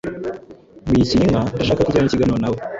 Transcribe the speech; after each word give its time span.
Nkurikiyinka, 0.83 1.39
ndashaka 1.53 1.85
kugirana 1.85 2.09
ikiganiro 2.09 2.37
nawe. 2.41 2.57